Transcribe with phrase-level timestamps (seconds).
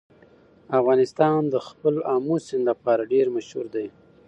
[0.79, 3.87] افغانستان د خپل آمو سیند لپاره ډېر مشهور دی.